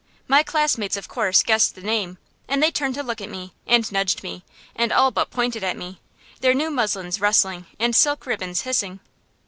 [0.27, 2.17] My classmates, of course, guessed the name,
[2.47, 4.43] and they turned to look at me, and nudged me,
[4.75, 6.01] and all but pointed at me;
[6.39, 8.99] their new muslins rustling and silk ribbons hissing.